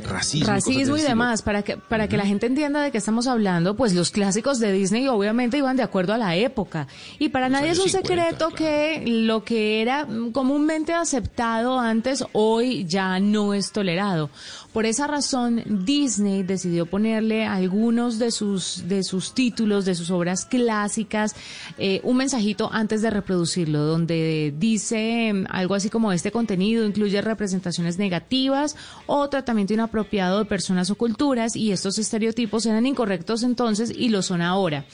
[0.06, 0.48] racismo.
[0.48, 3.94] Racismo y demás, para que, para que la gente entienda de qué estamos hablando, pues
[3.94, 6.88] los clásicos de Disney obviamente iban de acuerdo a la época.
[7.20, 12.03] Y para nadie es un 50, secreto que lo que era mm, comúnmente aceptado antes,
[12.34, 14.30] hoy ya no es tolerado.
[14.74, 20.10] Por esa razón, Disney decidió ponerle a algunos de sus, de sus títulos, de sus
[20.10, 21.36] obras clásicas,
[21.78, 27.22] eh, un mensajito antes de reproducirlo, donde dice mm, algo así como este contenido incluye
[27.22, 28.76] representaciones negativas
[29.06, 34.22] o tratamiento inapropiado de personas o culturas y estos estereotipos eran incorrectos entonces y lo
[34.24, 34.86] son ahora.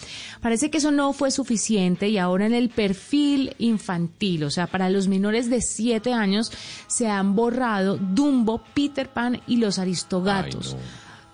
[0.41, 4.89] Parece que eso no fue suficiente y ahora en el perfil infantil, o sea, para
[4.89, 6.51] los menores de 7 años
[6.99, 10.75] se han borrado Dumbo, Peter Pan y los Aristogatos.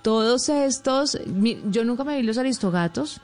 [0.03, 1.18] Todos estos,
[1.72, 3.20] yo nunca me vi los Aristogatos.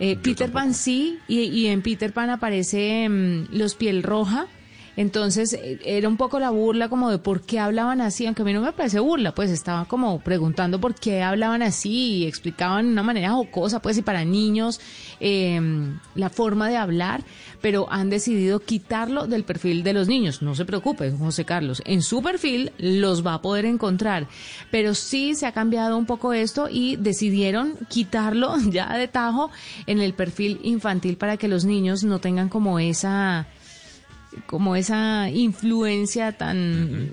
[0.00, 4.48] Eh, Peter Pan sí, y, y en Peter Pan aparece mm, los piel roja.
[4.96, 8.44] Entonces eh, era un poco la burla como de por qué hablaban así, aunque a
[8.44, 12.86] mí no me parece burla, pues estaba como preguntando por qué hablaban así y explicaban
[12.86, 14.80] de una manera jocosa, pues y para niños
[15.20, 15.60] eh,
[16.14, 17.24] la forma de hablar,
[17.60, 20.42] pero han decidido quitarlo del perfil de los niños.
[20.42, 24.28] No se preocupe, José Carlos, en su perfil los va a poder encontrar,
[24.70, 29.50] pero sí se ha cambiado un poco esto y decidieron quitarlo ya de tajo
[29.86, 33.46] en el perfil infantil para que los niños no tengan como esa
[34.46, 37.12] como esa influencia tan,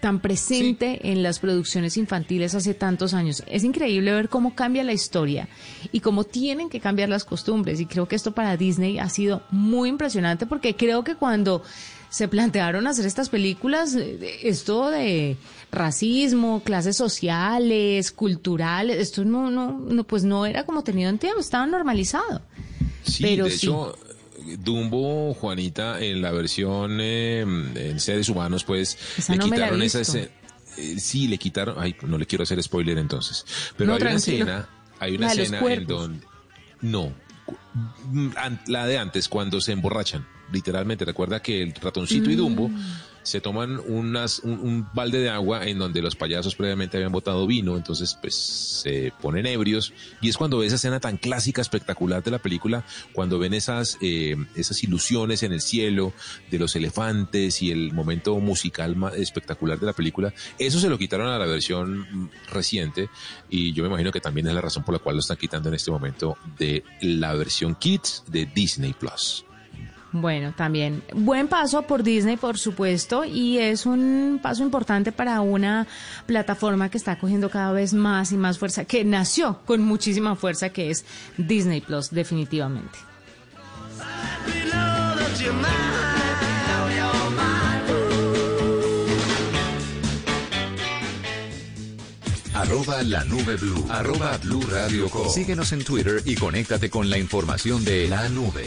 [0.00, 3.42] tan presente en las producciones infantiles hace tantos años.
[3.46, 5.48] Es increíble ver cómo cambia la historia
[5.92, 7.80] y cómo tienen que cambiar las costumbres.
[7.80, 11.62] Y creo que esto para Disney ha sido muy impresionante porque creo que cuando
[12.08, 15.36] se plantearon hacer estas películas, eh, esto de
[15.72, 21.40] racismo, clases sociales, culturales, esto no, no, no, pues no era como tenido en tiempo,
[21.40, 22.42] estaba normalizado.
[23.02, 23.66] Sí, Pero de sí.
[23.66, 23.96] hecho,
[24.58, 30.00] Dumbo, Juanita, en la versión eh, en seres humanos, pues Esa le no quitaron esa
[30.00, 30.28] escena.
[30.76, 31.76] eh, sí, le quitaron.
[31.78, 33.44] Ay, no le quiero hacer spoiler entonces.
[33.76, 34.68] Pero No, hay una escena,
[35.00, 36.26] hay una escena en donde.
[36.82, 37.12] No.
[38.12, 38.28] mm,
[38.68, 40.26] La de antes, cuando se emborrachan.
[40.52, 42.92] Literalmente, recuerda que el ratoncito y Dumbo Mm.
[43.26, 47.76] Se toman unas, un, balde de agua en donde los payasos previamente habían botado vino,
[47.76, 52.30] entonces pues se ponen ebrios y es cuando ves esa escena tan clásica, espectacular de
[52.30, 56.12] la película, cuando ven esas, eh, esas ilusiones en el cielo
[56.52, 61.26] de los elefantes y el momento musical espectacular de la película, eso se lo quitaron
[61.26, 63.10] a la versión mm, reciente
[63.50, 65.68] y yo me imagino que también es la razón por la cual lo están quitando
[65.68, 69.45] en este momento de la versión Kids de Disney Plus.
[70.20, 71.02] Bueno, también.
[71.14, 75.86] Buen paso por Disney, por supuesto, y es un paso importante para una
[76.26, 80.70] plataforma que está cogiendo cada vez más y más fuerza, que nació con muchísima fuerza,
[80.70, 81.04] que es
[81.36, 82.98] Disney Plus, definitivamente.
[92.54, 95.28] arroba la nube blue, arroba blue radio com.
[95.28, 98.64] Síguenos en Twitter y conéctate con la información de la nube.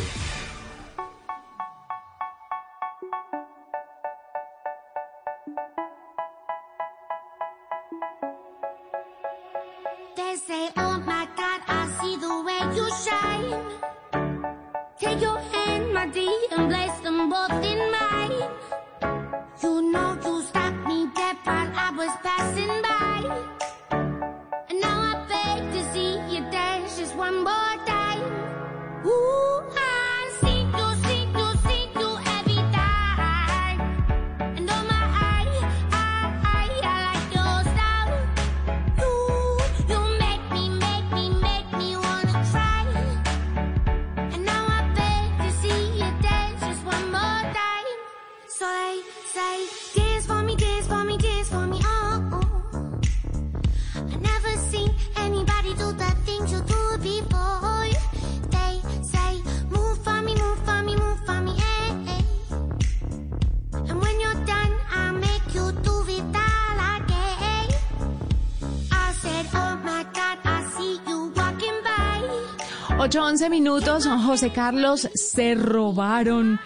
[72.99, 76.59] 8-11 minutos, José Carlos, se robaron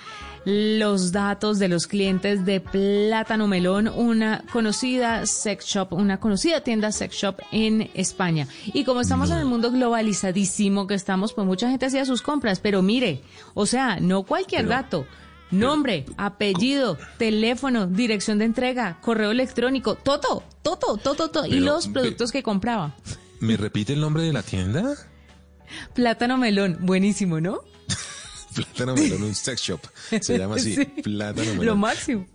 [0.45, 6.91] los datos de los clientes de Plátano Melón, una conocida sex shop, una conocida tienda
[6.91, 8.47] sex shop en España.
[8.65, 12.59] Y como estamos en el mundo globalizadísimo que estamos, pues mucha gente hacía sus compras,
[12.59, 13.21] pero mire,
[13.53, 15.05] o sea, no cualquier dato.
[15.51, 21.45] Nombre, apellido, teléfono, dirección de entrega, correo electrónico, todo, todo, todo, todo.
[21.45, 22.95] Y los productos que compraba.
[23.39, 24.95] ¿Me repite el nombre de la tienda?
[25.93, 27.61] Plátano melón, buenísimo, ¿no?
[28.55, 29.81] Plátano Melón, un sex shop.
[30.21, 30.85] Se llama así, Sí.
[30.85, 31.65] Plátano Melón.
[31.65, 32.27] Lo máximo.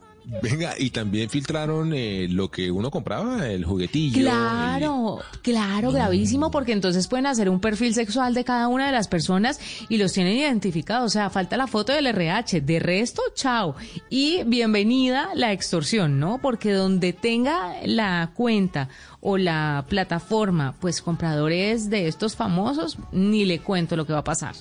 [0.42, 4.20] Venga, y también filtraron eh, lo que uno compraba, el juguetillo.
[4.20, 9.08] Claro, claro, gravísimo, porque entonces pueden hacer un perfil sexual de cada una de las
[9.08, 9.58] personas
[9.88, 11.06] y los tienen identificados.
[11.06, 12.60] O sea, falta la foto del RH.
[12.60, 13.74] De resto, chao.
[14.10, 16.38] Y bienvenida la extorsión, ¿no?
[16.42, 23.60] Porque donde tenga la cuenta o la plataforma, pues compradores de estos famosos, ni le
[23.60, 24.54] cuento lo que va a pasar.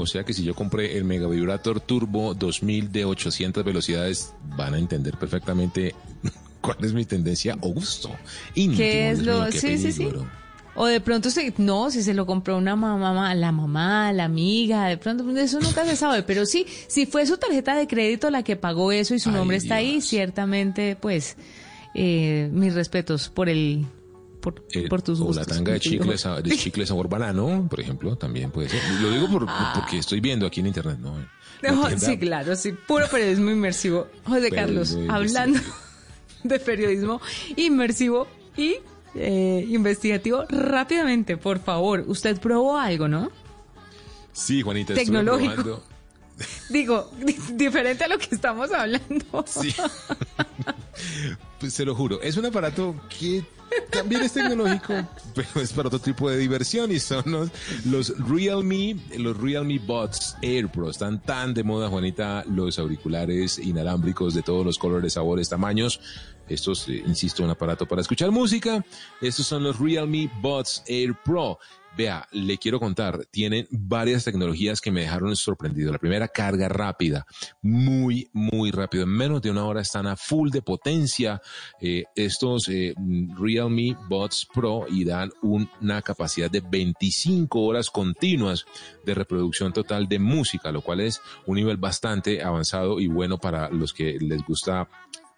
[0.00, 4.74] O sea que si yo compré el Mega Vibrator Turbo 2000 de 800 velocidades, van
[4.74, 5.94] a entender perfectamente
[6.60, 8.10] cuál es mi tendencia o gusto.
[8.54, 9.50] íntimo, ¿Qué es lo...?
[9.52, 10.08] sí, sí, sí.
[10.76, 14.86] O de pronto, se, no, si se lo compró una mamá, la mamá, la amiga,
[14.86, 16.22] de pronto, eso nunca se sabe.
[16.22, 19.34] Pero sí, si fue su tarjeta de crédito la que pagó eso y su Ay,
[19.34, 21.36] nombre está ahí, ciertamente, pues,
[21.94, 23.84] eh, mis respetos por el,
[24.40, 25.46] por, El- por tus o gustos.
[25.48, 28.80] la tanga de chicle, sa- de chicle sabor banano, por ejemplo, también puede ser.
[29.00, 29.72] Lo digo por- Ah.
[29.74, 31.14] porque estoy viendo aquí en internet, ¿no?
[31.98, 34.06] Sí, claro, sí, puro periodismo inmersivo.
[34.24, 35.60] José Carlos, hablando
[36.44, 37.20] de periodismo
[37.56, 38.26] inmersivo
[38.56, 38.76] y
[39.14, 43.30] eh, investigativo, rápidamente, por favor, usted probó algo, ¿no?
[44.32, 45.54] Sí, Juanita, estuve Tecnológico.
[45.54, 45.84] probando.
[46.70, 49.44] Digo, di- diferente a lo que estamos hablando.
[49.46, 49.74] Sí.
[51.58, 53.42] Pues se lo juro, es un aparato que
[53.90, 54.94] también es tecnológico,
[55.34, 57.50] pero es para otro tipo de diversión y son
[57.84, 60.90] los, Realme, los Realme Buds Air Pro.
[60.90, 66.00] Están tan de moda, Juanita, los auriculares inalámbricos de todos los colores, sabores, tamaños.
[66.48, 68.84] Estos, eh, insisto, un aparato para escuchar música.
[69.20, 71.58] Estos son los Realme Buds Air Pro.
[71.96, 75.90] Vea, le quiero contar, tienen varias tecnologías que me dejaron sorprendido.
[75.92, 77.26] La primera, carga rápida,
[77.60, 79.02] muy, muy rápido.
[79.04, 81.42] En menos de una hora están a full de potencia
[81.80, 82.94] eh, estos eh,
[83.36, 88.64] Realme Buds Pro y dan un- una capacidad de 25 horas continuas
[89.04, 93.68] de reproducción total de música, lo cual es un nivel bastante avanzado y bueno para
[93.68, 94.88] los que les gusta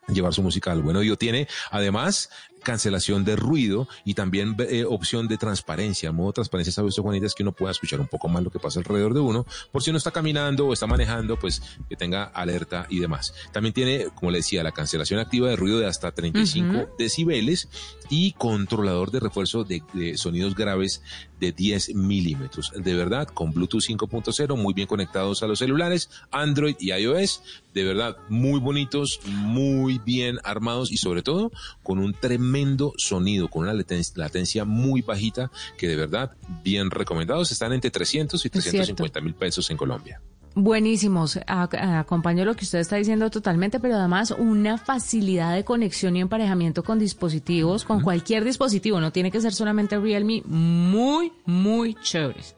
[0.09, 1.17] llevar su música al buen oído.
[1.17, 2.29] Tiene además
[2.63, 6.13] cancelación de ruido y también eh, opción de transparencia.
[6.13, 8.59] Modo transparencia, sabe usted, Juanita, es que uno pueda escuchar un poco más lo que
[8.59, 12.25] pasa alrededor de uno, por si uno está caminando o está manejando, pues que tenga
[12.25, 13.35] alerta y demás.
[13.53, 16.89] También tiene, como le decía, la cancelación activa de ruido de hasta 35 Ujú.
[16.99, 17.69] decibeles
[18.09, 21.03] y controlador de refuerzo de, de sonidos graves
[21.41, 22.71] de 10 milímetros.
[22.77, 27.43] De verdad, con Bluetooth 5.0, muy bien conectados a los celulares, Android y iOS.
[27.75, 31.51] De verdad, muy bonitos, muy bien armados y sobre todo
[31.83, 32.52] con un tremendo
[32.97, 36.33] sonido, con una laten- latencia muy bajita que de verdad,
[36.63, 37.51] bien recomendados.
[37.53, 38.71] Están entre 300 y Es cierto.
[38.71, 40.21] 350 mil pesos en Colombia.
[40.55, 46.21] Buenísimos, acompaño lo que usted está diciendo totalmente, pero además una facilidad de conexión y
[46.21, 52.55] emparejamiento con dispositivos, con cualquier dispositivo, no tiene que ser solamente Realme, muy, muy chéveres.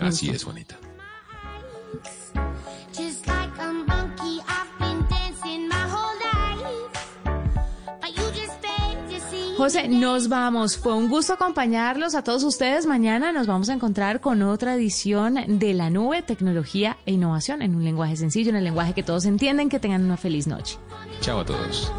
[0.00, 0.76] Así es, Juanita.
[9.64, 10.76] José, nos vamos.
[10.76, 12.84] Fue un gusto acompañarlos a todos ustedes.
[12.84, 17.74] Mañana nos vamos a encontrar con otra edición de la nube, tecnología e innovación en
[17.74, 19.70] un lenguaje sencillo, en el lenguaje que todos entienden.
[19.70, 20.76] Que tengan una feliz noche.
[21.22, 21.90] Chao a todos.